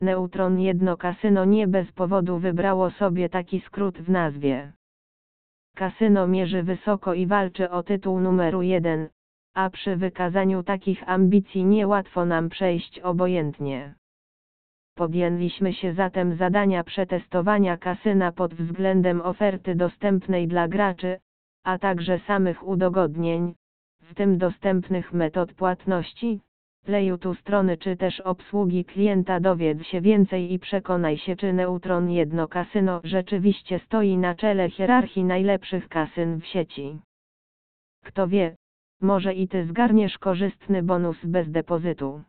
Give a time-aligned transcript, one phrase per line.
[0.00, 4.72] Neutron jedno kasyno nie bez powodu wybrało sobie taki skrót w nazwie.
[5.76, 9.08] Kasyno mierzy wysoko i walczy o tytuł numeru jeden,
[9.54, 13.94] a przy wykazaniu takich ambicji niełatwo nam przejść obojętnie.
[14.94, 21.20] Podjęliśmy się zatem zadania przetestowania kasyna pod względem oferty dostępnej dla graczy,
[21.64, 23.54] a także samych udogodnień,
[24.00, 26.40] w tym dostępnych metod płatności,
[26.86, 32.48] layoutu strony czy też obsługi klienta dowiedz się więcej i przekonaj się czy Neutron jedno
[32.48, 36.98] kasyno rzeczywiście stoi na czele hierarchii najlepszych kasyn w sieci.
[38.04, 38.56] Kto wie,
[39.00, 42.22] może i ty zgarniesz korzystny bonus bez depozytu.